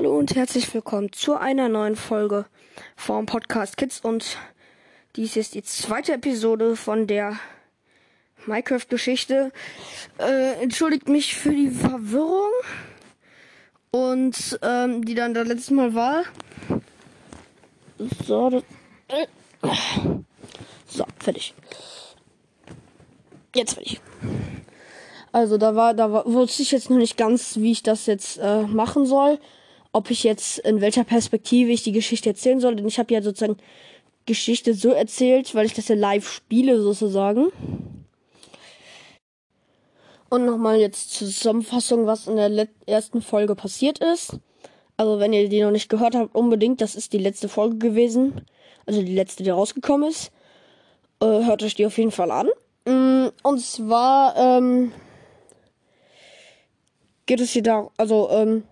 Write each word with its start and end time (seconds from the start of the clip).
Hallo 0.00 0.16
und 0.16 0.34
herzlich 0.34 0.72
willkommen 0.72 1.12
zu 1.12 1.34
einer 1.34 1.68
neuen 1.68 1.94
Folge 1.94 2.46
vom 2.96 3.26
Podcast 3.26 3.76
Kids 3.76 4.00
und 4.00 4.38
dies 5.14 5.36
ist 5.36 5.54
die 5.54 5.62
zweite 5.62 6.14
Episode 6.14 6.74
von 6.74 7.06
der 7.06 7.38
Minecraft-Geschichte. 8.46 9.52
Äh, 10.18 10.62
entschuldigt 10.62 11.10
mich 11.10 11.36
für 11.36 11.50
die 11.50 11.68
Verwirrung 11.68 12.50
und 13.90 14.58
ähm, 14.62 15.04
die 15.04 15.14
dann 15.14 15.34
das 15.34 15.46
letzte 15.46 15.74
Mal 15.74 15.94
war. 15.94 16.22
So, 18.26 18.48
das, 18.48 18.62
äh, 19.08 19.26
so, 20.88 21.04
fertig. 21.18 21.52
Jetzt 23.54 23.74
fertig. 23.74 24.00
Also 25.30 25.58
da 25.58 25.74
war, 25.76 25.92
da 25.92 26.10
war, 26.10 26.24
wusste 26.24 26.62
ich 26.62 26.72
jetzt 26.72 26.88
noch 26.88 26.96
nicht 26.96 27.18
ganz, 27.18 27.58
wie 27.58 27.72
ich 27.72 27.82
das 27.82 28.06
jetzt 28.06 28.38
äh, 28.38 28.62
machen 28.62 29.04
soll. 29.04 29.38
Ob 29.92 30.10
ich 30.10 30.22
jetzt 30.22 30.58
in 30.60 30.80
welcher 30.80 31.04
Perspektive 31.04 31.70
ich 31.70 31.82
die 31.82 31.92
Geschichte 31.92 32.30
erzählen 32.30 32.60
soll. 32.60 32.76
Denn 32.76 32.86
ich 32.86 32.98
habe 32.98 33.12
ja 33.12 33.22
sozusagen 33.22 33.56
Geschichte 34.26 34.74
so 34.74 34.90
erzählt, 34.90 35.54
weil 35.54 35.66
ich 35.66 35.74
das 35.74 35.88
ja 35.88 35.96
live 35.96 36.28
spiele 36.28 36.80
sozusagen. 36.80 37.48
Und 40.28 40.44
nochmal 40.44 40.78
jetzt 40.78 41.12
zur 41.12 41.26
Zusammenfassung, 41.26 42.06
was 42.06 42.28
in 42.28 42.36
der 42.36 42.68
ersten 42.86 43.20
Folge 43.20 43.56
passiert 43.56 43.98
ist. 43.98 44.38
Also 44.96 45.18
wenn 45.18 45.32
ihr 45.32 45.48
die 45.48 45.62
noch 45.62 45.72
nicht 45.72 45.88
gehört 45.88 46.14
habt, 46.14 46.34
unbedingt, 46.34 46.80
das 46.80 46.94
ist 46.94 47.12
die 47.12 47.18
letzte 47.18 47.48
Folge 47.48 47.78
gewesen. 47.78 48.42
Also 48.86 49.02
die 49.02 49.14
letzte, 49.14 49.42
die 49.42 49.50
rausgekommen 49.50 50.08
ist. 50.08 50.30
Äh, 51.20 51.26
hört 51.26 51.62
euch 51.62 51.74
die 51.74 51.86
auf 51.86 51.98
jeden 51.98 52.12
Fall 52.12 52.30
an. 52.30 52.48
Mm, 52.84 53.30
und 53.42 53.60
zwar 53.60 54.36
ähm, 54.36 54.92
geht 57.26 57.40
es 57.40 57.50
hier 57.50 57.62
da, 57.62 57.90
also 57.96 58.30
ähm, 58.30 58.64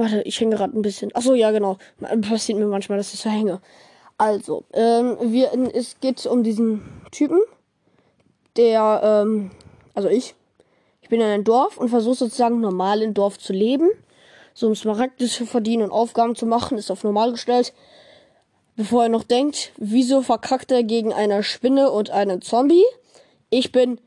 Warte, 0.00 0.22
ich 0.22 0.40
hänge 0.40 0.56
gerade 0.56 0.78
ein 0.78 0.80
bisschen. 0.80 1.14
Achso, 1.14 1.34
ja, 1.34 1.50
genau. 1.50 1.76
Passiert 2.22 2.58
mir 2.58 2.64
manchmal, 2.64 2.96
dass 2.96 3.12
ich 3.12 3.20
so 3.20 3.28
hänge. 3.28 3.60
Also, 4.16 4.64
ähm, 4.72 5.18
wir, 5.20 5.52
es 5.74 6.00
geht 6.00 6.24
um 6.24 6.42
diesen 6.42 6.80
Typen, 7.10 7.38
der, 8.56 9.02
ähm, 9.04 9.50
also 9.92 10.08
ich, 10.08 10.34
ich 11.02 11.10
bin 11.10 11.20
in 11.20 11.26
einem 11.26 11.44
Dorf 11.44 11.76
und 11.76 11.90
versuche 11.90 12.14
sozusagen 12.14 12.62
normal 12.62 13.02
im 13.02 13.12
Dorf 13.12 13.38
zu 13.38 13.52
leben. 13.52 13.90
So 14.54 14.68
um 14.68 14.74
Smaragde 14.74 15.26
zu 15.26 15.44
verdienen 15.44 15.82
und 15.82 15.90
Aufgaben 15.90 16.34
zu 16.34 16.46
machen, 16.46 16.78
ist 16.78 16.90
auf 16.90 17.04
normal 17.04 17.32
gestellt. 17.32 17.74
Bevor 18.76 19.02
er 19.02 19.10
noch 19.10 19.24
denkt, 19.24 19.72
wieso 19.76 20.22
verkackt 20.22 20.72
er 20.72 20.82
gegen 20.82 21.12
eine 21.12 21.42
Spinne 21.42 21.90
und 21.90 22.08
einen 22.08 22.40
Zombie? 22.40 22.84
Ich 23.50 23.70
bin, 23.70 24.00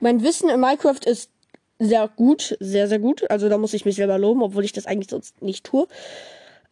mein 0.00 0.24
Wissen 0.24 0.50
in 0.50 0.58
Minecraft 0.58 1.04
ist 1.06 1.30
sehr 1.78 2.08
gut, 2.08 2.56
sehr, 2.60 2.88
sehr 2.88 2.98
gut. 2.98 3.30
Also 3.30 3.48
da 3.48 3.58
muss 3.58 3.74
ich 3.74 3.84
mich 3.84 3.96
selber 3.96 4.18
loben, 4.18 4.42
obwohl 4.42 4.64
ich 4.64 4.72
das 4.72 4.86
eigentlich 4.86 5.10
sonst 5.10 5.40
nicht 5.42 5.64
tue. 5.64 5.86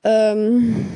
Ähm, 0.05 0.87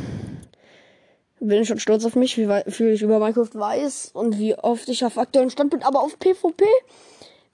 bin 1.40 1.64
schon 1.64 1.78
stolz 1.78 2.04
auf 2.04 2.16
mich, 2.16 2.36
wie 2.36 2.48
viel 2.70 2.88
ich 2.88 3.02
über 3.02 3.18
Minecraft 3.18 3.54
weiß 3.54 4.10
und 4.12 4.38
wie 4.38 4.54
oft 4.54 4.88
ich 4.88 5.04
auf 5.04 5.16
aktuellen 5.16 5.50
Stand 5.50 5.70
bin. 5.70 5.82
Aber 5.82 6.02
auf 6.02 6.18
PvP 6.18 6.64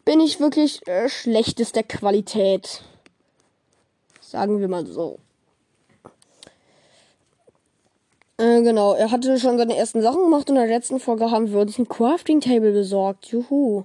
bin 0.04 0.20
ich 0.20 0.40
wirklich 0.40 0.86
äh, 0.86 1.08
schlechtester 1.08 1.82
Qualität. 1.82 2.82
Sagen 4.20 4.60
wir 4.60 4.68
mal 4.68 4.86
so. 4.86 5.18
Äh, 8.38 8.62
genau, 8.62 8.94
er 8.94 9.10
hatte 9.10 9.38
schon 9.38 9.56
seine 9.56 9.76
ersten 9.76 10.02
Sachen 10.02 10.22
gemacht 10.24 10.50
und 10.50 10.56
in 10.56 10.62
der 10.62 10.78
letzten 10.78 11.00
Folge 11.00 11.30
haben 11.30 11.50
wir 11.52 11.60
uns 11.60 11.78
ein 11.78 11.88
Crafting 11.88 12.40
Table 12.40 12.72
besorgt. 12.72 13.26
Juhu. 13.26 13.84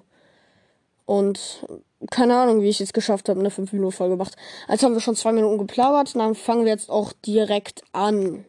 Und 1.06 1.66
keine 2.10 2.36
Ahnung, 2.36 2.62
wie 2.62 2.70
ich 2.70 2.82
es 2.82 2.94
geschafft 2.94 3.30
habe, 3.30 3.40
eine 3.40 3.50
5-Minuten-Folge 3.50 4.16
gemacht. 4.16 4.36
Als 4.68 4.82
haben 4.84 4.94
wir 4.94 5.02
schon 5.02 5.16
zwei 5.16 5.32
Minuten 5.32 5.58
geplaudert, 5.58 6.16
dann 6.16 6.36
fangen 6.36 6.66
wir 6.66 6.72
jetzt 6.72 6.90
auch 6.90 7.14
direkt 7.26 7.84
an. 7.94 8.46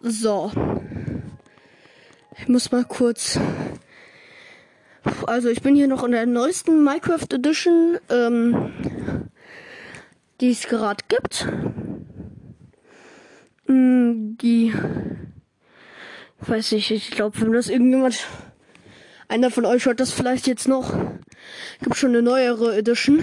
So. 0.00 0.50
Ich 2.38 2.48
muss 2.48 2.70
mal 2.70 2.84
kurz. 2.84 3.38
Also 5.26 5.48
ich 5.48 5.62
bin 5.62 5.74
hier 5.74 5.88
noch 5.88 6.04
in 6.04 6.12
der 6.12 6.26
neuesten 6.26 6.82
Minecraft 6.82 7.26
Edition, 7.32 7.98
ähm, 8.10 8.72
die 10.40 10.50
es 10.50 10.66
gerade 10.66 11.04
gibt. 11.08 11.46
Hm, 13.66 14.36
die. 14.40 14.72
Weiß 16.40 16.72
ich, 16.72 16.90
ich 16.90 17.10
glaube, 17.10 17.40
wenn 17.40 17.52
das 17.52 17.68
irgendjemand 17.68 18.26
einer 19.28 19.50
von 19.50 19.64
euch 19.64 19.86
hört 19.86 20.00
das 20.00 20.12
vielleicht 20.12 20.46
jetzt 20.46 20.68
noch. 20.68 20.94
Gibt 21.82 21.96
schon 21.96 22.10
eine 22.10 22.22
neuere 22.22 22.76
Edition. 22.76 23.22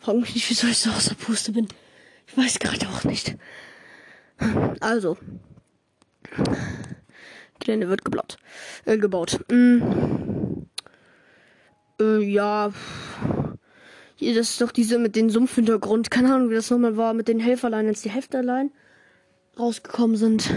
Frag 0.00 0.16
mich 0.16 0.34
nicht, 0.34 0.50
wieso 0.50 0.66
ich 0.66 0.78
so 0.78 0.90
aus 0.90 1.06
der 1.06 1.14
Puste 1.14 1.52
bin. 1.52 1.66
Ich 2.26 2.36
weiß 2.36 2.58
gerade 2.58 2.86
auch 2.88 3.04
nicht. 3.04 3.36
Also. 4.80 5.16
Gelände 7.60 7.88
wird 7.88 8.04
gebaut. 8.04 8.36
Äh, 8.84 8.98
gebaut. 8.98 9.40
Mm. 9.50 9.80
Äh, 12.00 12.22
ja. 12.24 12.72
Hier, 14.16 14.34
das 14.34 14.50
ist 14.50 14.60
doch 14.60 14.72
diese 14.72 14.98
mit 14.98 15.16
dem 15.16 15.30
Sumpfhintergrund. 15.30 16.10
Keine 16.10 16.34
Ahnung, 16.34 16.50
wie 16.50 16.54
das 16.54 16.70
nochmal 16.70 16.96
war 16.96 17.14
mit 17.14 17.28
den 17.28 17.40
Helferlein, 17.40 17.86
als 17.86 18.02
die 18.02 18.10
Helferlein 18.10 18.70
rausgekommen 19.58 20.16
sind. 20.16 20.50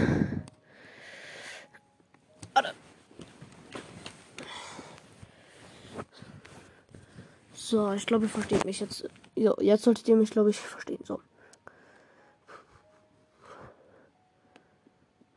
So, 7.70 7.92
ich 7.92 8.06
glaube, 8.06 8.24
ihr 8.24 8.30
versteht 8.30 8.64
mich 8.64 8.80
jetzt. 8.80 9.06
So, 9.36 9.54
jetzt 9.60 9.82
solltet 9.82 10.08
ihr 10.08 10.16
mich, 10.16 10.30
glaube 10.30 10.48
ich, 10.48 10.58
verstehen. 10.58 11.04
So. 11.04 11.20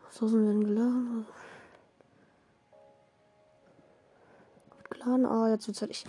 Ressourcen 0.07 0.45
werden 0.45 0.63
geladen. 0.63 1.25
Geladen, 4.91 5.25
ah, 5.25 5.49
jetzt 5.49 5.67
wird's 5.67 5.79
fertig. 5.79 6.05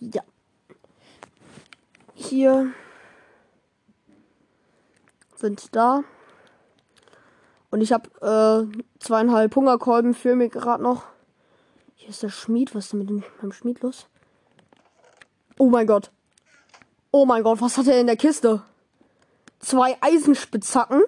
Ja. 0.00 0.22
Hier 2.12 2.74
sind 5.36 5.74
da. 5.74 6.04
Und 7.70 7.80
ich 7.80 7.94
habe 7.94 8.10
äh, 8.20 8.82
zweieinhalb 8.98 9.56
Hungerkolben 9.56 10.12
für 10.12 10.36
mir 10.36 10.50
gerade 10.50 10.82
noch. 10.82 11.06
Hier 11.94 12.10
ist 12.10 12.22
der 12.22 12.28
Schmied. 12.28 12.74
Was 12.74 12.84
ist 12.84 12.92
denn 12.92 12.98
mit 12.98 13.08
dem, 13.08 13.24
meinem 13.40 13.52
Schmied 13.52 13.80
los? 13.80 14.06
Oh 15.62 15.70
mein 15.70 15.86
Gott. 15.86 16.10
Oh 17.12 17.24
mein 17.24 17.44
Gott, 17.44 17.60
was 17.60 17.78
hat 17.78 17.86
er 17.86 18.00
in 18.00 18.08
der 18.08 18.16
Kiste? 18.16 18.64
Zwei 19.60 19.96
Eisenspitzhacken. 20.00 21.04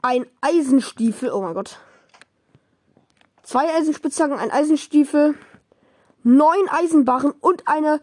Ein 0.00 0.26
Eisenstiefel. 0.40 1.32
Oh 1.32 1.42
mein 1.42 1.54
Gott. 1.54 1.80
Zwei 3.42 3.68
Eisenspitzhacken, 3.74 4.38
ein 4.38 4.52
Eisenstiefel. 4.52 5.34
Neun 6.22 6.68
Eisenbarren 6.68 7.32
und 7.32 7.66
eine 7.66 8.00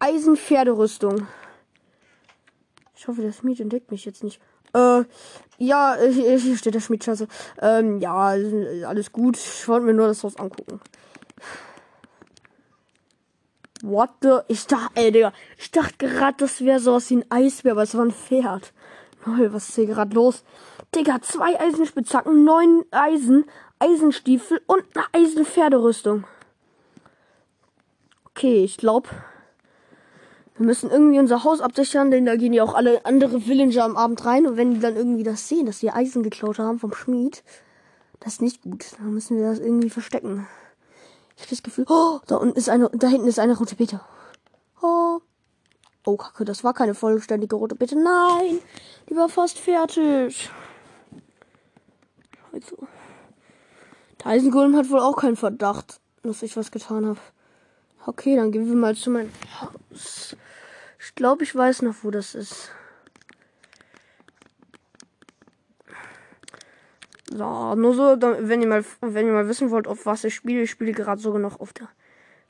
Eisenpferderüstung. 0.00 1.28
Ich 2.96 3.06
hoffe, 3.06 3.22
der 3.22 3.30
Schmied 3.30 3.60
entdeckt 3.60 3.92
mich 3.92 4.04
jetzt 4.04 4.24
nicht. 4.24 4.40
Äh, 4.74 5.04
ja, 5.58 5.96
hier 5.96 6.56
steht 6.56 6.74
der 6.74 6.80
Schmied, 6.80 7.04
scheiße. 7.04 7.28
Ähm, 7.62 8.00
ja, 8.00 8.16
alles 8.16 9.12
gut. 9.12 9.36
Ich 9.36 9.68
wollte 9.68 9.86
mir 9.86 9.94
nur 9.94 10.08
das 10.08 10.24
Haus 10.24 10.34
angucken. 10.34 10.80
What 13.82 14.10
the? 14.22 14.38
Ich 14.48 14.66
dachte, 14.66 14.92
ey, 14.94 15.10
Digga, 15.10 15.32
ich 15.56 15.70
dachte 15.70 15.96
gerade, 16.06 16.36
das 16.38 16.62
wäre 16.64 16.80
sowas 16.80 17.08
wie 17.10 17.16
ein 17.16 17.30
Eisbär, 17.30 17.72
aber 17.72 17.82
es 17.82 17.94
war 17.94 18.04
ein 18.04 18.12
Pferd. 18.12 18.72
Lol, 19.24 19.52
was 19.52 19.70
ist 19.70 19.74
hier 19.76 19.86
gerade 19.86 20.14
los? 20.14 20.44
Digga, 20.94 21.22
zwei 21.22 21.58
Eisenspitzhacken, 21.58 22.44
neun 22.44 22.84
Eisen, 22.90 23.44
Eisenstiefel 23.78 24.60
und 24.66 24.82
eine 24.94 25.06
Eisenpferderüstung. 25.12 26.24
Okay, 28.26 28.64
ich 28.64 28.76
glaube, 28.76 29.08
wir 30.56 30.66
müssen 30.66 30.90
irgendwie 30.90 31.18
unser 31.18 31.44
Haus 31.44 31.62
absichern, 31.62 32.10
denn 32.10 32.26
da 32.26 32.36
gehen 32.36 32.52
ja 32.52 32.62
auch 32.62 32.74
alle 32.74 33.04
andere 33.06 33.46
Villager 33.46 33.84
am 33.84 33.96
Abend 33.96 34.24
rein. 34.26 34.46
Und 34.46 34.58
wenn 34.58 34.74
die 34.74 34.80
dann 34.80 34.96
irgendwie 34.96 35.22
das 35.22 35.48
sehen, 35.48 35.64
dass 35.64 35.80
wir 35.82 35.96
Eisen 35.96 36.22
geklaut 36.22 36.58
haben 36.58 36.78
vom 36.78 36.92
Schmied, 36.92 37.42
das 38.20 38.34
ist 38.34 38.42
nicht 38.42 38.62
gut. 38.62 38.84
Dann 38.98 39.14
müssen 39.14 39.38
wir 39.38 39.48
das 39.48 39.58
irgendwie 39.58 39.88
verstecken. 39.88 40.46
Ich 41.40 41.46
habe 41.46 41.56
das 41.56 41.62
Gefühl, 41.62 41.86
oh, 41.88 42.20
da 42.26 42.36
unten 42.36 42.58
ist 42.58 42.68
eine, 42.68 42.90
da 42.92 43.08
hinten 43.08 43.26
ist 43.26 43.38
eine 43.38 43.56
rote 43.56 43.74
Beete. 43.74 43.98
Oh. 44.82 45.20
Oh, 46.04 46.16
Kacke, 46.18 46.44
das 46.44 46.64
war 46.64 46.74
keine 46.74 46.94
vollständige 46.94 47.56
rote 47.56 47.74
Beete. 47.74 47.96
Nein, 47.96 48.58
die 49.08 49.16
war 49.16 49.30
fast 49.30 49.58
fertig. 49.58 50.50
Also. 52.52 52.76
Der 54.18 54.26
Eisengolem 54.32 54.76
hat 54.76 54.90
wohl 54.90 55.00
auch 55.00 55.16
keinen 55.16 55.36
Verdacht, 55.36 56.00
dass 56.22 56.42
ich 56.42 56.58
was 56.58 56.70
getan 56.70 57.06
habe. 57.06 57.20
Okay, 58.04 58.36
dann 58.36 58.52
gehen 58.52 58.66
wir 58.66 58.76
mal 58.76 58.94
zu 58.94 59.08
meinem 59.08 59.32
Haus. 59.62 60.36
Ich 60.98 61.14
glaube, 61.14 61.44
ich 61.44 61.54
weiß 61.54 61.80
noch, 61.82 61.94
wo 62.02 62.10
das 62.10 62.34
ist. 62.34 62.68
So, 67.32 67.74
nur 67.76 67.94
so, 67.94 68.16
wenn 68.20 68.60
ihr 68.60 68.66
mal, 68.66 68.84
wenn 69.00 69.26
ihr 69.26 69.32
mal 69.32 69.48
wissen 69.48 69.70
wollt, 69.70 69.86
auf 69.86 70.04
was 70.04 70.24
ich 70.24 70.34
spiele, 70.34 70.62
ich 70.62 70.70
spiele 70.70 70.92
gerade 70.92 71.20
sogar 71.20 71.40
noch 71.40 71.60
auf 71.60 71.72
der 71.72 71.88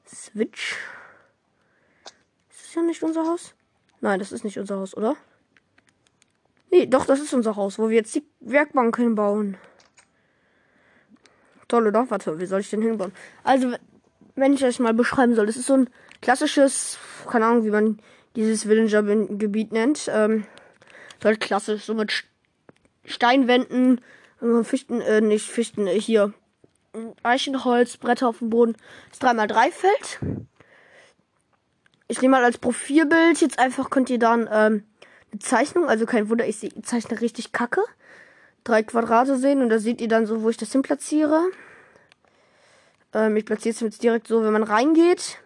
Switch. 0.07 0.79
Ist 2.51 2.65
das 2.65 2.75
ja 2.75 2.83
nicht 2.83 3.03
unser 3.03 3.27
Haus? 3.27 3.55
Nein, 4.01 4.19
das 4.19 4.33
ist 4.33 4.43
nicht 4.43 4.59
unser 4.59 4.79
Haus, 4.79 4.97
oder? 4.97 5.17
Nee, 6.71 6.87
doch, 6.87 7.05
das 7.05 7.21
ist 7.21 7.35
unser 7.35 7.57
Haus, 7.57 7.79
wo 7.79 7.91
wir 7.91 7.97
jetzt 7.97 8.15
die 8.15 8.25
Werkbank 8.41 8.97
hinbauen. 8.97 9.59
Toll, 11.69 11.87
oder? 11.87 12.09
Warte, 12.09 12.41
wie 12.41 12.47
soll 12.47 12.61
ich 12.61 12.71
den 12.71 12.81
hinbauen? 12.81 13.13
Also, 13.45 13.75
wenn 14.35 14.55
ich 14.55 14.61
das 14.61 14.79
mal 14.79 14.95
beschreiben 14.95 15.35
soll, 15.35 15.47
das 15.47 15.57
ist 15.57 15.67
so 15.67 15.75
ein 15.75 15.91
klassisches, 16.23 16.99
keine 17.29 17.45
Ahnung, 17.47 17.65
wie 17.67 17.71
man 17.71 18.01
dieses 18.35 18.67
Villager-Gebiet 18.67 19.73
nennt. 19.73 20.09
Ähm, 20.11 20.47
halt 21.23 21.41
klassisch, 21.41 21.85
so 21.85 21.93
mit 21.93 22.25
Steinwänden, 23.05 24.01
Fichten, 24.63 25.01
äh, 25.01 25.21
nicht 25.21 25.51
Fichten, 25.51 25.87
äh, 25.87 26.01
hier 26.01 26.33
Eichenholz, 27.23 27.97
Bretter 27.97 28.29
auf 28.29 28.39
dem 28.39 28.51
Boden. 28.51 28.77
Das 29.11 29.21
3x3 29.21 29.71
Feld. 29.71 30.21
Ich 32.09 32.21
nehme 32.21 32.37
mal 32.37 32.45
als 32.45 32.59
Profilbild 32.59 33.41
jetzt 33.41 33.59
einfach, 33.59 33.91
könnt 33.91 34.11
ihr 34.11 34.19
dann 34.19 34.49
ähm, 34.51 34.85
eine 35.31 35.39
Zeichnung, 35.41 35.89
also 35.89 36.07
kein 36.07 36.29
Wunder, 36.29 36.47
ich 36.47 36.69
zeichne 36.83 37.21
richtig 37.21 37.53
kacke. 37.53 37.83
Drei 38.65 38.83
Quadrate 38.83 39.37
sehen 39.37 39.63
und 39.63 39.69
da 39.69 39.79
seht 39.79 40.01
ihr 40.01 40.09
dann 40.09 40.27
so, 40.27 40.43
wo 40.43 40.51
ich 40.51 40.57
das 40.57 40.73
hin 40.73 40.83
platziere. 40.83 41.45
Ähm, 43.15 43.37
ich 43.37 43.45
platziere 43.45 43.75
es 43.75 43.81
jetzt 43.81 44.03
direkt 44.03 44.27
so, 44.27 44.43
wenn 44.43 44.53
man 44.53 44.65
reingeht. 44.65 45.39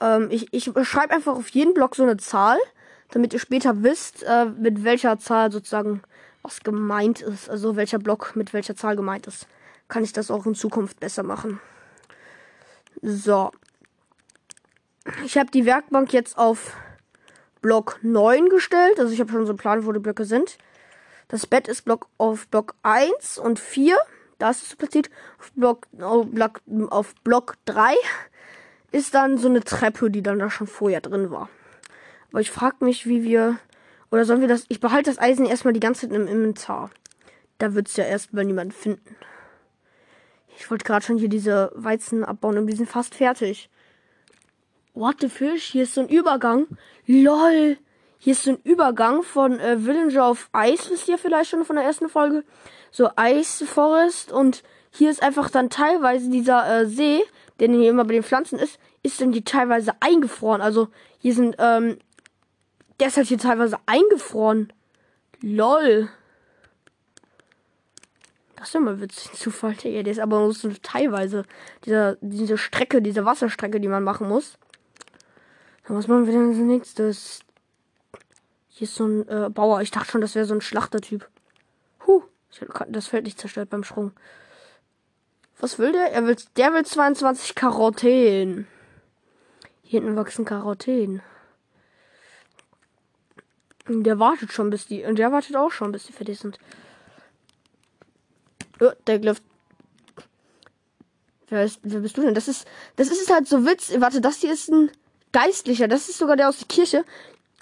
Ähm, 0.00 0.28
ich 0.30 0.52
ich 0.52 0.70
schreibe 0.82 1.14
einfach 1.14 1.36
auf 1.36 1.48
jeden 1.50 1.74
Block 1.74 1.94
so 1.94 2.02
eine 2.02 2.16
Zahl, 2.16 2.58
damit 3.10 3.32
ihr 3.34 3.38
später 3.38 3.82
wisst, 3.82 4.22
äh, 4.22 4.46
mit 4.46 4.84
welcher 4.84 5.18
Zahl 5.18 5.52
sozusagen 5.52 6.02
was 6.42 6.60
gemeint 6.60 7.20
ist. 7.20 7.48
Also 7.48 7.76
welcher 7.76 7.98
Block 7.98 8.36
mit 8.36 8.52
welcher 8.52 8.76
Zahl 8.76 8.96
gemeint 8.96 9.26
ist. 9.26 9.46
Kann 9.88 10.04
ich 10.04 10.12
das 10.12 10.30
auch 10.30 10.46
in 10.46 10.54
Zukunft 10.54 11.00
besser 11.00 11.22
machen. 11.22 11.60
So. 13.00 13.50
Ich 15.24 15.36
habe 15.36 15.50
die 15.50 15.66
Werkbank 15.66 16.12
jetzt 16.12 16.38
auf 16.38 16.76
Block 17.60 17.98
9 18.02 18.48
gestellt. 18.48 18.98
Also 19.00 19.12
ich 19.12 19.20
habe 19.20 19.30
schon 19.32 19.46
so 19.46 19.52
einen 19.52 19.58
Plan, 19.58 19.86
wo 19.86 19.92
die 19.92 20.00
Blöcke 20.00 20.24
sind. 20.24 20.58
Das 21.28 21.46
Bett 21.46 21.68
ist 21.68 21.82
Block 21.84 22.08
auf 22.18 22.46
Block 22.48 22.74
1 22.82 23.38
und 23.38 23.58
4. 23.58 23.96
Da 24.38 24.50
ist 24.50 24.62
es 24.62 24.76
platziert. 24.76 25.10
Auf 25.38 25.52
Block, 25.52 25.86
auf 26.00 26.26
Block, 26.26 26.60
auf 26.90 27.14
Block 27.22 27.56
3 27.64 27.94
ist 28.90 29.14
dann 29.14 29.38
so 29.38 29.48
eine 29.48 29.64
Treppe, 29.64 30.10
die 30.10 30.22
dann 30.22 30.38
da 30.38 30.50
schon 30.50 30.66
vorher 30.66 31.00
drin 31.00 31.30
war. 31.30 31.48
Aber 32.30 32.40
ich 32.40 32.50
frage 32.50 32.84
mich, 32.84 33.06
wie 33.06 33.22
wir. 33.22 33.58
Oder 34.12 34.26
sollen 34.26 34.42
wir 34.42 34.48
das. 34.48 34.66
Ich 34.68 34.78
behalte 34.78 35.10
das 35.10 35.18
Eisen 35.18 35.46
erstmal 35.46 35.72
die 35.72 35.80
ganze 35.80 36.02
Zeit 36.02 36.14
im 36.14 36.28
Inventar. 36.28 36.90
Da 37.56 37.74
wird 37.74 37.88
es 37.88 37.96
ja 37.96 38.04
erstmal 38.04 38.44
niemand 38.44 38.74
finden. 38.74 39.16
Ich 40.58 40.70
wollte 40.70 40.84
gerade 40.84 41.04
schon 41.04 41.16
hier 41.16 41.30
diese 41.30 41.72
Weizen 41.74 42.22
abbauen 42.22 42.58
und 42.58 42.66
die 42.66 42.76
sind 42.76 42.90
fast 42.90 43.14
fertig. 43.14 43.70
What 44.92 45.16
the 45.20 45.30
fish? 45.30 45.64
Hier 45.72 45.84
ist 45.84 45.94
so 45.94 46.02
ein 46.02 46.08
Übergang. 46.08 46.66
LOL. 47.06 47.78
Hier 48.18 48.32
ist 48.34 48.44
so 48.44 48.50
ein 48.50 48.60
Übergang 48.62 49.22
von 49.22 49.58
äh, 49.58 49.78
Villager 49.84 50.26
auf 50.26 50.50
Eis, 50.52 50.90
wisst 50.90 51.08
ihr 51.08 51.18
vielleicht 51.18 51.50
schon 51.50 51.64
von 51.64 51.76
der 51.76 51.84
ersten 51.86 52.10
Folge. 52.10 52.44
So 52.90 53.08
Ice 53.18 53.64
Forest 53.64 54.30
und 54.30 54.62
hier 54.90 55.10
ist 55.10 55.22
einfach 55.22 55.50
dann 55.50 55.70
teilweise 55.70 56.28
dieser 56.28 56.82
äh, 56.82 56.86
See, 56.86 57.22
der 57.58 57.70
hier 57.70 57.90
immer 57.90 58.04
bei 58.04 58.12
den 58.12 58.22
Pflanzen 58.22 58.58
ist, 58.58 58.78
ist 59.02 59.22
dann 59.22 59.32
hier 59.32 59.44
teilweise 59.44 59.94
eingefroren. 60.00 60.60
Also 60.60 60.88
hier 61.18 61.32
sind, 61.32 61.56
ähm, 61.58 61.96
der 63.02 63.08
ist 63.08 63.16
halt 63.16 63.26
hier 63.26 63.38
teilweise 63.38 63.78
eingefroren. 63.86 64.72
LOL. 65.40 66.08
Das 68.54 68.68
ist 68.68 68.74
immer 68.76 69.00
witzig 69.00 69.32
Zufall. 69.32 69.74
Ja, 69.82 70.04
der 70.04 70.12
ist 70.12 70.20
aber 70.20 70.38
nur 70.38 70.54
so 70.54 70.70
teilweise. 70.84 71.44
Dieser, 71.84 72.16
diese 72.20 72.56
Strecke, 72.56 73.02
diese 73.02 73.24
Wasserstrecke, 73.24 73.80
die 73.80 73.88
man 73.88 74.04
machen 74.04 74.28
muss. 74.28 74.56
Dann 75.84 75.96
was 75.96 76.06
machen 76.06 76.26
wir 76.26 76.32
denn 76.32 76.50
als 76.50 76.58
nächstes? 76.58 77.40
Hier 78.68 78.84
ist 78.84 78.94
so 78.94 79.04
ein 79.04 79.26
äh, 79.26 79.50
Bauer. 79.50 79.82
Ich 79.82 79.90
dachte 79.90 80.12
schon, 80.12 80.20
das 80.20 80.36
wäre 80.36 80.46
so 80.46 80.54
ein 80.54 80.60
Schlachtertyp. 80.60 81.28
Huh. 82.06 82.22
Das 82.86 83.08
Feld 83.08 83.24
nicht 83.24 83.40
zerstört 83.40 83.70
beim 83.70 83.82
Sprung. 83.82 84.12
Was 85.58 85.80
will 85.80 85.90
der? 85.90 86.12
Er 86.12 86.24
will, 86.24 86.36
der 86.56 86.72
will 86.72 86.84
22 86.84 87.56
Karotten. 87.56 88.68
Hier 89.82 90.00
hinten 90.00 90.14
wachsen 90.14 90.44
Karotten. 90.44 91.20
Der 93.88 94.18
wartet 94.18 94.52
schon, 94.52 94.70
bis 94.70 94.86
die. 94.86 95.04
Und 95.04 95.18
der 95.18 95.32
wartet 95.32 95.56
auch 95.56 95.70
schon, 95.70 95.92
bis 95.92 96.04
die 96.04 96.12
fertig 96.12 96.38
sind. 96.38 96.58
Oh, 98.80 98.92
der 99.06 99.18
Glyph. 99.18 99.40
Wer, 101.48 101.64
ist, 101.64 101.80
wer 101.82 102.00
bist 102.00 102.16
du 102.16 102.22
denn? 102.22 102.34
Das 102.34 102.48
ist. 102.48 102.66
Das 102.96 103.08
ist 103.08 103.32
halt 103.32 103.48
so 103.48 103.66
Witz. 103.66 103.92
Warte, 103.98 104.20
das 104.20 104.36
hier 104.36 104.52
ist 104.52 104.68
ein 104.70 104.90
Geistlicher. 105.32 105.88
Das 105.88 106.08
ist 106.08 106.18
sogar 106.18 106.36
der 106.36 106.48
aus 106.48 106.58
der 106.58 106.68
Kirche. 106.68 107.04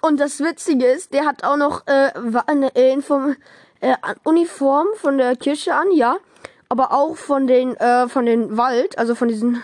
Und 0.02 0.18
das 0.18 0.40
Witzige 0.40 0.86
ist, 0.86 1.12
der 1.12 1.26
hat 1.26 1.44
auch 1.44 1.56
noch 1.56 1.86
äh, 1.86 2.12
eine 2.46 2.74
äh, 2.74 2.92
Inform 2.92 3.36
äh, 3.80 3.96
Uniform 4.24 4.86
von 4.96 5.18
der 5.18 5.36
Kirche 5.36 5.74
an, 5.74 5.90
ja. 5.92 6.16
Aber 6.68 6.92
auch 6.92 7.16
von 7.16 7.46
den, 7.46 7.76
äh, 7.76 8.08
von 8.08 8.26
den 8.26 8.56
Wald, 8.56 8.96
also 8.96 9.14
von 9.14 9.28
diesen 9.28 9.62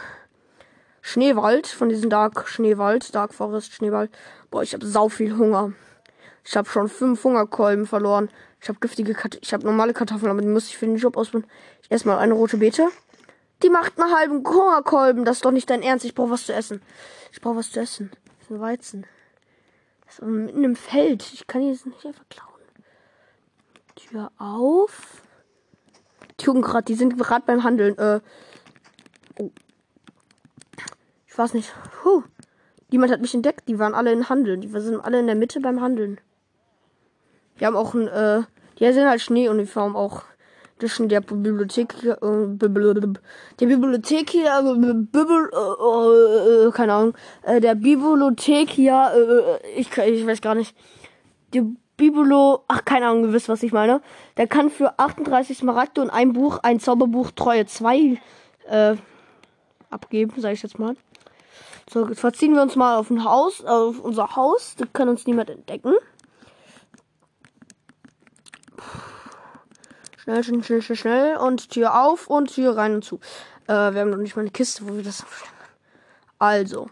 Schneewald, 1.00 1.69
von 1.69 1.88
diesem 1.88 2.11
Dark 2.11 2.49
Schneewald, 2.49 3.14
Dark 3.14 3.32
Forest 3.32 3.73
Schneewald. 3.75 4.11
Boah, 4.50 4.62
ich 4.62 4.75
habe 4.75 4.85
sau 4.85 5.09
viel 5.09 5.37
Hunger. 5.37 5.73
Ich 6.47 6.57
habe 6.57 6.69
schon 6.69 6.89
fünf 6.89 7.25
Hungerkolben 7.25 7.87
verloren. 7.87 8.31
Ich 8.61 8.69
habe 8.69 8.79
giftige 8.79 9.15
Kartoffeln, 9.15 9.43
ich 9.43 9.53
habe 9.53 9.67
normale 9.67 9.93
Kartoffeln, 9.93 10.31
aber 10.31 10.41
die 10.41 10.47
muss 10.47 10.69
ich 10.69 10.79
für 10.79 10.87
den 10.87 10.97
Job 10.97 11.17
ausbauen. 11.17 11.45
Ich 11.83 11.91
esse 11.91 12.07
mal 12.07 12.19
eine 12.19 12.35
rote 12.35 12.59
Beete. 12.59 12.89
Die 13.65 13.69
macht 13.69 13.99
einen 13.99 14.15
halben 14.15 14.47
Hungerkolben. 14.47 15.25
Das 15.25 15.39
ist 15.39 15.45
doch 15.45 15.51
nicht 15.51 15.69
dein 15.69 15.83
Ernst. 15.83 16.05
Ich 16.05 16.15
brauche 16.15 16.31
was 16.31 16.47
zu 16.47 16.55
essen. 16.55 16.83
Ich 17.33 17.41
brauche 17.41 17.57
was 17.57 17.73
zu 17.73 17.81
essen. 17.81 18.13
Das 18.39 18.47
ist 18.47 18.51
ein 18.53 18.61
Weizen. 18.61 19.07
Das 20.05 20.21
ist 20.21 20.25
mitten 20.25 20.63
im 20.63 20.77
Feld. 20.77 21.29
Ich 21.33 21.49
kann 21.49 21.63
jetzt 21.63 21.85
nicht 21.85 22.07
einfach 22.07 22.29
klauen. 22.29 22.53
Tür 23.97 24.31
auf. 24.39 25.23
Die 26.39 26.45
gerade, 26.45 26.85
die 26.85 26.95
sind 26.95 27.19
gerade 27.19 27.45
beim 27.45 27.65
Handeln. 27.65 27.99
Äh. 27.99 28.21
Oh. 29.41 29.51
Ich 31.27 31.37
weiß 31.37 31.55
nicht. 31.55 31.75
Puh. 32.03 32.23
Jemand 32.88 33.11
hat 33.11 33.21
mich 33.21 33.35
entdeckt. 33.35 33.69
Die 33.69 33.81
waren 33.81 33.95
alle 33.95 34.12
in 34.12 34.29
Handeln. 34.29 34.61
Die 34.61 34.69
sind 34.69 35.00
alle 35.00 35.19
in 35.19 35.26
der 35.26 35.35
Mitte 35.35 35.59
beim 35.61 35.81
Handeln. 35.81 36.21
Die 37.59 37.67
haben 37.67 37.77
auch 37.77 37.95
ein, 37.95 38.09
äh, 38.09 38.43
die 38.79 38.93
sind 38.93 39.09
halt 39.09 39.21
Schneeuniform 39.21 39.97
auch 39.97 40.23
zwischen 40.79 41.09
der 41.09 41.21
Bibliothek, 41.21 41.95
äh, 42.05 42.17
der 42.21 43.67
Bibliothek 43.67 44.31
hier, 44.31 44.47
äh, 44.47 44.95
Bibel, 44.95 45.51
äh, 45.53 46.67
äh, 46.67 46.71
keine 46.73 46.93
Ahnung, 46.93 47.15
äh, 47.43 47.61
der 47.61 47.75
Bibliothek 47.75 48.71
hier, 48.71 49.59
äh, 49.63 49.79
ich, 49.79 49.97
ich 49.97 50.27
weiß 50.27 50.41
gar 50.41 50.55
nicht, 50.55 50.77
die 51.55 51.63
Bibelo, 51.97 52.65
ach 52.69 52.85
keine 52.85 53.09
Ahnung, 53.09 53.25
ihr 53.25 53.33
wisst, 53.33 53.49
was 53.49 53.63
ich 53.63 53.73
meine. 53.73 54.03
Der 54.37 54.47
kann 54.47 54.69
für 54.69 54.99
38 54.99 55.57
Smaragde 55.57 56.03
und 56.03 56.11
ein 56.11 56.35
Buch, 56.35 56.59
ein 56.63 56.79
Zauberbuch 56.79 57.31
Treue 57.31 57.65
2 57.65 58.21
äh, 58.69 58.97
abgeben, 59.89 60.35
sage 60.37 60.55
ich 60.55 60.63
jetzt 60.63 60.79
mal. 60.79 60.95
So, 61.89 62.07
jetzt 62.09 62.21
verziehen 62.21 62.55
wir 62.55 62.63
uns 62.63 62.77
mal 62.77 62.97
auf 62.97 63.11
ein 63.11 63.25
Haus, 63.25 63.65
auf 63.65 64.01
unser 64.01 64.37
Haus. 64.37 64.75
Da 64.77 64.85
kann 64.93 65.09
uns 65.09 65.27
niemand 65.27 65.49
entdecken. 65.49 65.95
Schnell, 70.26 70.42
schnell, 70.42 70.64
schnell, 70.64 70.83
schnell, 70.83 70.97
schnell. 70.97 71.37
Und 71.37 71.71
Tür 71.71 72.02
auf 72.02 72.26
und 72.26 72.52
Tür 72.52 72.76
rein 72.76 72.97
und 72.97 73.04
zu. 73.04 73.21
Äh, 73.68 73.95
wir 73.95 74.00
haben 74.00 74.11
noch 74.11 74.16
nicht 74.16 74.35
mal 74.35 74.42
eine 74.42 74.50
Kiste, 74.50 74.88
wo 74.88 74.97
wir 74.97 75.04
das. 75.04 75.25
Also. 76.40 76.90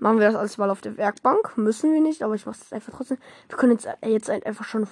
Machen 0.00 0.18
wir 0.18 0.26
das 0.26 0.34
alles 0.34 0.58
mal 0.58 0.68
auf 0.68 0.80
der 0.80 0.96
Werkbank. 0.96 1.56
Müssen 1.56 1.92
wir 1.94 2.00
nicht, 2.00 2.24
aber 2.24 2.34
ich 2.34 2.44
mache 2.44 2.58
es 2.60 2.72
einfach 2.72 2.92
trotzdem. 2.92 3.18
Wir 3.48 3.56
können 3.56 3.70
jetzt, 3.70 3.86
äh, 3.86 4.08
jetzt 4.08 4.28
halt 4.28 4.44
einfach 4.46 4.64
schon, 4.64 4.88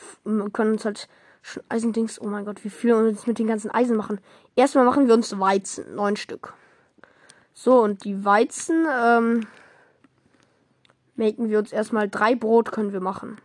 können 0.52 0.74
uns 0.74 0.84
halt 0.84 1.08
schon 1.42 1.64
Eisendings, 1.68 2.20
oh 2.20 2.28
mein 2.28 2.44
Gott, 2.44 2.62
wie 2.64 2.70
viel 2.70 2.90
wir 2.90 3.08
uns 3.08 3.26
mit 3.26 3.40
den 3.40 3.48
ganzen 3.48 3.72
Eisen 3.72 3.96
machen. 3.96 4.20
Erstmal 4.54 4.84
machen 4.84 5.08
wir 5.08 5.14
uns 5.14 5.36
Weizen, 5.36 5.96
neun 5.96 6.14
Stück. 6.14 6.54
So, 7.54 7.82
und 7.82 8.04
die 8.04 8.24
Weizen, 8.24 8.86
ähm, 8.86 9.48
machen 11.16 11.50
wir 11.50 11.58
uns 11.58 11.72
erstmal 11.72 12.08
drei 12.08 12.36
Brot 12.36 12.70
können 12.70 12.92
wir 12.92 13.00
machen. 13.00 13.38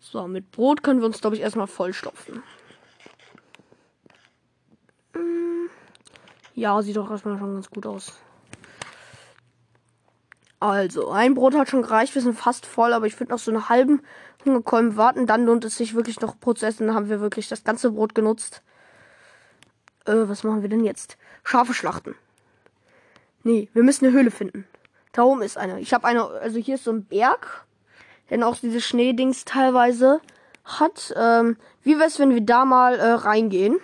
So, 0.00 0.28
mit 0.28 0.50
Brot 0.50 0.82
können 0.82 1.00
wir 1.00 1.06
uns, 1.06 1.22
glaube 1.22 1.36
ich, 1.36 1.40
erstmal 1.40 1.66
vollstopfen. 1.66 2.42
Ja, 6.54 6.80
sieht 6.82 6.96
doch 6.96 7.10
erstmal 7.10 7.38
schon 7.38 7.54
ganz 7.54 7.68
gut 7.68 7.86
aus. 7.86 8.12
Also, 10.60 11.10
ein 11.10 11.34
Brot 11.34 11.54
hat 11.54 11.68
schon 11.68 11.82
gereicht. 11.82 12.14
Wir 12.14 12.22
sind 12.22 12.38
fast 12.38 12.64
voll, 12.64 12.92
aber 12.92 13.06
ich 13.06 13.18
würde 13.20 13.32
noch 13.32 13.38
so 13.38 13.50
einen 13.50 13.68
halben 13.68 14.00
Hungerkolben 14.44 14.96
warten. 14.96 15.26
Dann 15.26 15.44
lohnt 15.44 15.64
es 15.64 15.76
sich 15.76 15.94
wirklich 15.94 16.20
noch 16.20 16.36
Brot 16.36 16.58
zu 16.58 16.66
essen. 16.66 16.86
Dann 16.86 16.96
haben 16.96 17.08
wir 17.08 17.20
wirklich 17.20 17.48
das 17.48 17.64
ganze 17.64 17.90
Brot 17.90 18.14
genutzt. 18.14 18.62
Äh, 20.06 20.28
was 20.28 20.44
machen 20.44 20.62
wir 20.62 20.68
denn 20.68 20.84
jetzt? 20.84 21.18
Schafe 21.42 21.74
schlachten. 21.74 22.14
Nee, 23.42 23.68
wir 23.74 23.82
müssen 23.82 24.06
eine 24.06 24.14
Höhle 24.14 24.30
finden. 24.30 24.66
Da 25.12 25.22
oben 25.22 25.42
ist 25.42 25.58
eine. 25.58 25.80
Ich 25.80 25.92
habe 25.92 26.06
eine, 26.06 26.24
also 26.24 26.58
hier 26.58 26.76
ist 26.76 26.84
so 26.84 26.92
ein 26.92 27.04
Berg. 27.04 27.66
Denn 28.30 28.42
auch 28.42 28.56
diese 28.56 28.80
Schneedings 28.80 29.44
teilweise. 29.44 30.20
hat. 30.64 31.12
Ähm, 31.16 31.56
wie 31.82 31.98
wär's, 31.98 32.18
wenn 32.18 32.30
wir 32.30 32.40
da 32.40 32.64
mal 32.64 32.98
äh, 32.98 33.12
reingehen? 33.12 33.78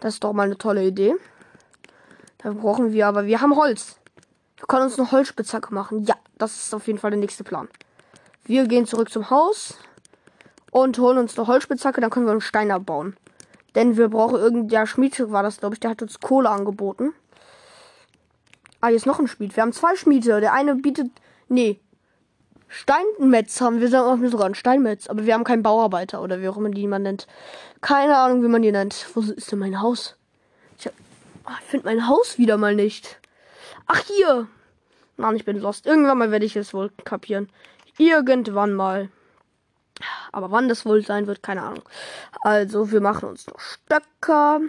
Das 0.00 0.14
ist 0.14 0.24
doch 0.24 0.32
mal 0.32 0.44
eine 0.44 0.58
tolle 0.58 0.84
Idee. 0.84 1.14
Da 2.38 2.52
brauchen 2.52 2.92
wir 2.92 3.06
aber, 3.06 3.26
wir 3.26 3.40
haben 3.40 3.56
Holz. 3.56 3.96
Wir 4.56 4.66
können 4.66 4.84
uns 4.84 4.98
eine 4.98 5.10
Holzspitzhacke 5.10 5.72
machen. 5.72 6.04
Ja, 6.04 6.14
das 6.38 6.56
ist 6.56 6.74
auf 6.74 6.86
jeden 6.86 6.98
Fall 6.98 7.10
der 7.10 7.20
nächste 7.20 7.44
Plan. 7.44 7.68
Wir 8.44 8.66
gehen 8.66 8.86
zurück 8.86 9.10
zum 9.10 9.30
Haus 9.30 9.78
und 10.70 10.98
holen 10.98 11.18
uns 11.18 11.38
eine 11.38 11.46
Holzspitzhacke, 11.46 12.00
dann 12.00 12.10
können 12.10 12.26
wir 12.26 12.32
einen 12.32 12.40
Stein 12.40 12.70
abbauen. 12.70 13.16
Denn 13.74 13.96
wir 13.96 14.08
brauchen 14.08 14.36
irgendein, 14.36 14.68
der 14.68 14.86
Schmied 14.86 15.18
war 15.30 15.42
das, 15.42 15.58
glaube 15.58 15.74
ich, 15.74 15.80
der 15.80 15.90
hat 15.90 16.02
uns 16.02 16.20
Kohle 16.20 16.50
angeboten. 16.50 17.12
Ah, 18.80 18.88
hier 18.88 18.96
ist 18.96 19.06
noch 19.06 19.18
ein 19.18 19.28
Schmied. 19.28 19.56
Wir 19.56 19.62
haben 19.62 19.72
zwei 19.72 19.96
Schmiede. 19.96 20.40
Der 20.40 20.52
eine 20.52 20.74
bietet, 20.74 21.10
nee, 21.48 21.80
Steinmetz 22.74 23.60
haben 23.60 23.80
wir 23.80 23.88
sogar 23.88 24.46
einen 24.46 24.56
Steinmetz, 24.56 25.06
aber 25.06 25.24
wir 25.24 25.34
haben 25.34 25.44
keinen 25.44 25.62
Bauarbeiter 25.62 26.20
oder 26.20 26.40
wie 26.40 26.48
auch 26.48 26.56
immer 26.56 26.70
die 26.70 26.88
man 26.88 27.02
nennt. 27.02 27.28
Keine 27.80 28.16
Ahnung, 28.16 28.42
wie 28.42 28.48
man 28.48 28.62
die 28.62 28.72
nennt. 28.72 29.06
Wo 29.14 29.20
ist 29.20 29.52
denn 29.52 29.60
mein 29.60 29.80
Haus? 29.80 30.16
Ich, 30.76 30.88
oh, 30.88 31.52
ich 31.60 31.66
finde 31.66 31.86
mein 31.86 32.08
Haus 32.08 32.36
wieder 32.36 32.56
mal 32.56 32.74
nicht. 32.74 33.20
Ach, 33.86 34.00
hier. 34.00 34.48
Mann, 35.16 35.36
ich 35.36 35.44
bin 35.44 35.60
lost. 35.60 35.86
Irgendwann 35.86 36.18
mal 36.18 36.32
werde 36.32 36.46
ich 36.46 36.56
es 36.56 36.74
wohl 36.74 36.90
kapieren. 37.04 37.48
Irgendwann 37.96 38.74
mal. 38.74 39.08
Aber 40.32 40.50
wann 40.50 40.68
das 40.68 40.84
wohl 40.84 41.06
sein 41.06 41.28
wird, 41.28 41.44
keine 41.44 41.62
Ahnung. 41.62 41.84
Also, 42.42 42.90
wir 42.90 43.00
machen 43.00 43.28
uns 43.28 43.46
noch 43.46 43.60
Stöcker. 43.60 44.60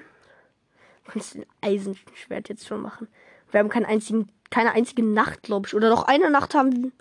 Kannst 1.08 1.34
den 1.34 1.48
Eisenschwert 1.62 2.50
jetzt 2.50 2.68
schon 2.68 2.84
machen. 2.84 3.08
Wir 3.50 3.62
haben 3.62 3.70
keinen 3.70 3.88
einzigen, 3.88 4.30
keine 4.52 4.74
einzige 4.74 5.04
Nacht, 5.04 5.42
glaube 5.42 5.66
ich. 5.68 5.74
Oder 5.74 5.90
doch 5.90 6.04
eine 6.04 6.30
Nacht 6.30 6.54
haben, 6.54 6.94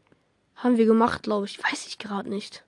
haben 0.56 0.76
wir 0.76 0.86
gemacht, 0.86 1.22
glaube 1.22 1.46
ich. 1.46 1.62
Weiß 1.62 1.86
ich 1.86 1.98
gerade 1.98 2.28
nicht. 2.28 2.64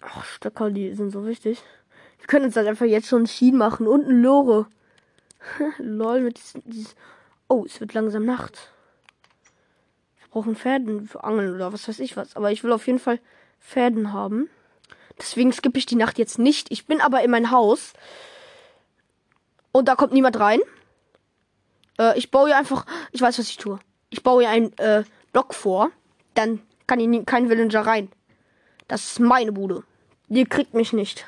Ach, 0.00 0.24
Stöcker, 0.24 0.70
die 0.70 0.94
sind 0.94 1.10
so 1.10 1.26
wichtig. 1.26 1.62
Wir 2.18 2.26
können 2.26 2.46
uns 2.46 2.56
halt 2.56 2.68
einfach 2.68 2.86
jetzt 2.86 3.08
schon 3.08 3.26
Schienen 3.26 3.58
machen 3.58 3.86
und 3.86 4.06
ein 4.06 4.22
Lore. 4.22 4.66
Lol, 5.78 6.20
mit 6.20 6.38
diesem, 6.38 6.62
dieses. 6.64 6.94
Oh, 7.48 7.64
es 7.66 7.80
wird 7.80 7.94
langsam 7.94 8.24
Nacht. 8.24 8.70
Wir 10.20 10.28
brauchen 10.28 10.56
Pferden 10.56 11.08
für 11.08 11.24
Angeln 11.24 11.54
oder 11.54 11.72
was 11.72 11.88
weiß 11.88 11.98
ich 11.98 12.16
was. 12.16 12.36
Aber 12.36 12.52
ich 12.52 12.62
will 12.62 12.72
auf 12.72 12.86
jeden 12.86 12.98
Fall 12.98 13.20
Pferden 13.58 14.12
haben. 14.12 14.48
Deswegen 15.18 15.52
skippe 15.52 15.78
ich 15.78 15.86
die 15.86 15.96
Nacht 15.96 16.18
jetzt 16.18 16.38
nicht. 16.38 16.70
Ich 16.70 16.86
bin 16.86 17.00
aber 17.00 17.22
in 17.22 17.30
mein 17.30 17.50
Haus. 17.50 17.92
Und 19.72 19.88
da 19.88 19.96
kommt 19.96 20.12
niemand 20.12 20.38
rein. 20.38 20.60
Äh, 21.98 22.18
ich 22.18 22.30
baue 22.30 22.48
hier 22.48 22.56
einfach. 22.56 22.86
Ich 23.12 23.20
weiß, 23.20 23.38
was 23.38 23.48
ich 23.48 23.56
tue. 23.56 23.78
Ich 24.08 24.22
baue 24.22 24.42
hier 24.42 24.50
einen 24.50 24.76
äh, 24.78 25.04
Block 25.32 25.54
vor. 25.54 25.90
Dann 26.34 26.60
kann 26.86 27.00
hier 27.00 27.24
kein 27.24 27.48
Villager 27.48 27.86
rein. 27.86 28.10
Das 28.88 29.04
ist 29.04 29.20
meine 29.20 29.52
Bude. 29.52 29.84
Ihr 30.28 30.46
kriegt 30.46 30.74
mich 30.74 30.92
nicht. 30.92 31.26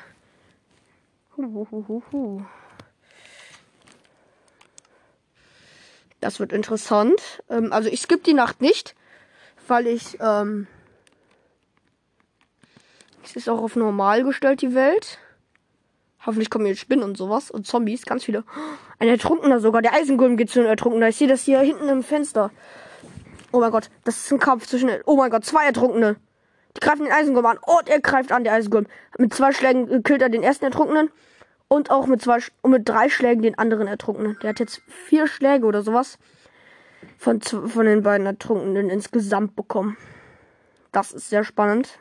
Das 6.19 6.39
wird 6.39 6.53
interessant. 6.53 7.43
Ähm, 7.49 7.73
also 7.73 7.89
ich 7.89 8.01
skippe 8.01 8.23
die 8.23 8.33
Nacht 8.33 8.61
nicht, 8.61 8.95
weil 9.67 9.87
ich 9.87 10.17
ähm, 10.21 10.67
es 13.23 13.35
ist 13.35 13.49
auch 13.49 13.61
auf 13.61 13.75
normal 13.75 14.23
gestellt 14.23 14.61
die 14.61 14.75
Welt. 14.75 15.17
Hoffentlich 16.25 16.49
kommen 16.49 16.65
jetzt 16.65 16.79
Spinnen 16.79 17.03
und 17.03 17.17
sowas 17.17 17.51
und 17.51 17.65
Zombies, 17.65 18.05
ganz 18.05 18.23
viele. 18.23 18.43
Ein 18.99 19.09
Ertrunkener 19.09 19.59
sogar. 19.59 19.81
Der 19.81 19.93
Eisengolem 19.93 20.37
geht 20.37 20.49
zu 20.49 20.59
einem 20.59 20.69
Ertrunkener. 20.69 21.09
Ich 21.09 21.17
sehe 21.17 21.27
das 21.27 21.43
hier 21.43 21.59
hinten 21.59 21.89
im 21.89 22.03
Fenster. 22.03 22.51
Oh 23.53 23.59
mein 23.59 23.71
Gott, 23.71 23.91
das 24.03 24.17
ist 24.17 24.33
ein 24.33 24.39
Kampf 24.39 24.65
zwischen. 24.65 24.89
Oh 25.05 25.15
mein 25.15 25.29
Gott, 25.29 25.45
zwei 25.45 25.65
Ertrunkene. 25.65 26.15
Die 26.75 26.79
greifen 26.79 27.03
den 27.03 27.13
Eisengolem 27.13 27.45
an. 27.45 27.59
Oh, 27.67 27.79
er 27.85 28.01
greift 28.01 28.31
an, 28.31 28.43
der 28.43 28.53
Eisengolem. 28.53 28.87
Mit 29.19 29.31
zwei 29.31 29.51
Schlägen 29.51 30.01
killt 30.01 30.23
er 30.23 30.29
den 30.29 30.41
ersten 30.41 30.65
Ertrunkenen. 30.65 31.11
Und 31.67 31.91
auch 31.91 32.07
mit 32.07 32.19
zwei 32.23 32.39
und 32.63 32.71
mit 32.71 32.89
drei 32.89 33.09
Schlägen 33.09 33.43
den 33.43 33.57
anderen 33.57 33.87
Ertrunkenen. 33.87 34.39
Der 34.41 34.49
hat 34.49 34.59
jetzt 34.59 34.81
vier 34.87 35.27
Schläge 35.27 35.67
oder 35.67 35.83
sowas 35.83 36.17
von, 37.19 37.41
von 37.41 37.85
den 37.85 38.01
beiden 38.01 38.25
Ertrunkenen 38.25 38.89
insgesamt 38.89 39.55
bekommen. 39.55 39.97
Das 40.91 41.11
ist 41.11 41.29
sehr 41.29 41.43
spannend. 41.43 41.99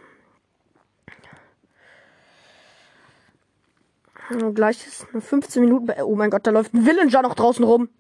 Gleich 4.55 4.87
ist 4.87 5.07
15 5.19 5.63
Minuten. 5.63 5.93
Oh 6.03 6.17
mein 6.17 6.31
Gott, 6.31 6.47
da 6.47 6.51
läuft 6.51 6.73
ein 6.73 6.87
Villager 6.87 7.21
noch 7.21 7.35
draußen 7.35 7.65
rum. 7.65 7.91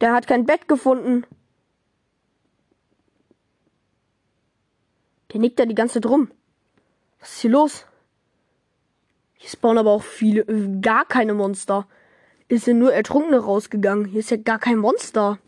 Der 0.00 0.12
hat 0.12 0.26
kein 0.26 0.44
Bett 0.44 0.66
gefunden. 0.66 1.24
Der 5.32 5.40
nickt 5.40 5.58
da 5.58 5.66
die 5.66 5.74
ganze 5.74 5.94
Zeit 5.94 6.10
rum. 6.10 6.30
Was 7.20 7.32
ist 7.32 7.40
hier 7.40 7.50
los? 7.50 7.86
Hier 9.34 9.50
spawnen 9.50 9.78
aber 9.78 9.90
auch 9.90 10.02
viele, 10.02 10.42
äh, 10.42 10.80
gar 10.80 11.04
keine 11.04 11.34
Monster. 11.34 11.86
Ist 12.48 12.66
ja 12.66 12.74
nur 12.74 12.92
Ertrunkene 12.92 13.38
rausgegangen. 13.38 14.06
Hier 14.06 14.20
ist 14.20 14.30
ja 14.30 14.36
gar 14.36 14.58
kein 14.58 14.78
Monster. 14.78 15.38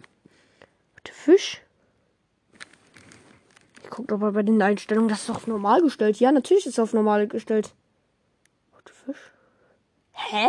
Der 1.07 1.15
Fisch. 1.15 1.63
Ich 3.83 3.91
guck 3.91 4.09
doch 4.09 4.19
mal 4.19 4.33
bei 4.33 4.43
den 4.43 4.63
Einstellungen, 4.63 5.09
das 5.09 5.25
ist 5.25 5.31
auf 5.31 5.47
normal 5.47 5.83
gestellt. 5.83 6.19
Ja, 6.21 6.33
natürlich 6.33 6.67
ist 6.67 6.75
es 6.75 6.79
auf 6.79 6.93
normal 6.93 7.27
gestellt. 7.27 7.75
Der 8.87 8.95
Fisch. 8.95 9.33
Hä? 10.13 10.49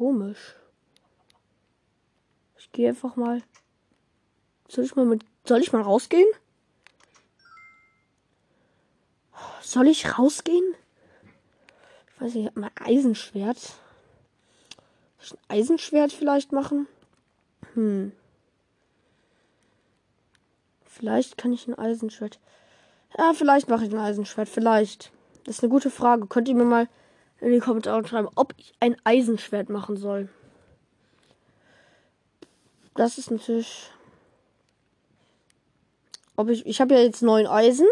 Komisch. 0.00 0.56
Ich 2.56 2.72
gehe 2.72 2.88
einfach 2.88 3.16
mal. 3.16 3.42
Soll 4.66 4.86
ich 4.86 4.96
mal 4.96 5.04
mit. 5.04 5.26
Soll 5.44 5.60
ich 5.60 5.74
mal 5.74 5.82
rausgehen? 5.82 6.26
Soll 9.60 9.88
ich 9.88 10.18
rausgehen? 10.18 10.74
Ich 12.06 12.20
weiß 12.22 12.32
nicht, 12.32 12.44
ich 12.44 12.46
habe 12.46 12.60
mal 12.60 12.70
Eisenschwert. 12.82 13.58
Soll 15.18 15.20
ich 15.20 15.32
ein 15.34 15.58
Eisenschwert 15.58 16.12
vielleicht 16.14 16.52
machen? 16.52 16.88
Hm. 17.74 18.12
Vielleicht 20.86 21.36
kann 21.36 21.52
ich 21.52 21.68
ein 21.68 21.78
Eisenschwert. 21.78 22.40
Ja, 23.18 23.34
vielleicht 23.34 23.68
mache 23.68 23.84
ich 23.84 23.92
ein 23.92 23.98
Eisenschwert. 23.98 24.48
Vielleicht. 24.48 25.12
Das 25.44 25.56
ist 25.56 25.62
eine 25.62 25.70
gute 25.70 25.90
Frage. 25.90 26.26
Könnt 26.26 26.48
ihr 26.48 26.54
mir 26.54 26.64
mal 26.64 26.88
in 27.40 27.52
die 27.52 27.58
Kommentare 27.58 28.06
schreiben, 28.06 28.28
ob 28.34 28.54
ich 28.56 28.72
ein 28.80 28.96
Eisenschwert 29.04 29.68
machen 29.68 29.96
soll. 29.96 30.28
Das 32.94 33.18
ist 33.18 33.30
natürlich 33.30 33.90
ob 36.40 36.48
ich, 36.48 36.64
ich 36.64 36.80
habe 36.80 36.94
ja 36.94 37.00
jetzt 37.00 37.22
neun 37.22 37.46
Eisen. 37.46 37.86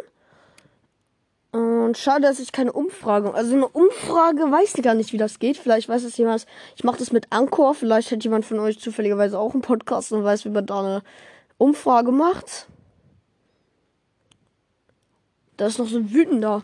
Und 1.53 1.99
schade, 1.99 2.23
dass 2.23 2.41
ich 2.41 2.51
keine 2.51 2.73
Umfrage. 2.73 3.35
Also 3.35 3.55
eine 3.55 3.69
Umfrage 3.69 4.51
weiß 4.51 4.75
ich 4.75 4.83
gar 4.83 4.95
nicht, 4.95 5.13
wie 5.13 5.19
das 5.19 5.39
geht. 5.39 5.59
Vielleicht 5.59 5.87
weiß 5.87 6.03
es 6.05 6.17
jemand. 6.17 6.47
Ich 6.75 6.83
mache 6.83 6.99
das 6.99 7.13
mit 7.13 7.27
Anchor. 7.31 7.75
Vielleicht 7.75 8.11
hat 8.11 8.25
jemand 8.25 8.47
von 8.47 8.59
euch 8.59 8.81
zufälligerweise 8.81 9.39
auch 9.39 9.53
einen 9.53 9.61
Podcast 9.61 10.13
und 10.13 10.25
weiß, 10.25 10.47
wie 10.47 10.51
man 10.51 10.65
da 10.65 10.81
eine 10.81 11.03
Umfrage 11.59 12.11
macht. 12.11 12.69
Da 15.59 15.67
ist 15.67 15.79
noch 15.79 15.89
so 15.89 15.99
ein 15.99 16.11
wütender 16.11 16.63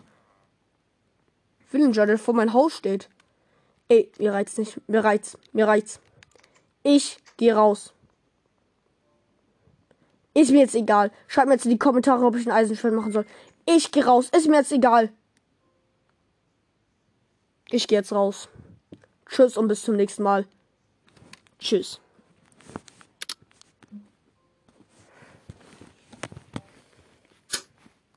Villager, 1.75 2.05
der 2.05 2.17
vor 2.17 2.33
mein 2.33 2.53
Haus 2.53 2.73
steht. 2.73 3.09
Ey, 3.87 4.11
mir 4.17 4.33
reizt 4.33 4.57
nicht. 4.57 4.79
Mir 4.87 5.03
reizt. 5.03 5.37
Mir 5.51 5.67
reizt. 5.67 5.99
Ich 6.83 7.17
gehe 7.37 7.53
raus. 7.53 7.93
Ist 10.33 10.51
mir 10.51 10.59
jetzt 10.59 10.75
egal. 10.75 11.11
Schreibt 11.27 11.47
mir 11.47 11.53
jetzt 11.53 11.65
in 11.65 11.71
die 11.71 11.77
Kommentare, 11.77 12.25
ob 12.25 12.35
ich 12.35 12.45
ein 12.45 12.51
Eisenschwert 12.51 12.93
machen 12.93 13.11
soll. 13.11 13.25
Ich 13.65 13.91
gehe 13.91 14.05
raus. 14.05 14.29
Ist 14.35 14.47
mir 14.47 14.57
jetzt 14.57 14.71
egal. 14.71 15.11
Ich 17.69 17.87
gehe 17.87 17.97
jetzt 17.97 18.11
raus. 18.11 18.49
Tschüss 19.27 19.57
und 19.57 19.67
bis 19.67 19.83
zum 19.83 19.95
nächsten 19.95 20.23
Mal. 20.23 20.47
Tschüss. 21.59 21.99